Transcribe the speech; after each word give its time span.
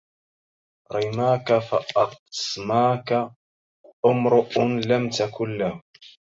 رماك 0.95 1.47
فأصماك 1.67 3.09
امرؤ 4.09 4.53
لم 4.89 5.03
تكن 5.17 5.49
له 5.59 5.71